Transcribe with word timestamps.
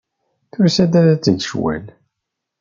Tusa-d 0.51 0.93
ad 1.01 1.19
teg 1.23 1.37
ccwal. 1.43 1.85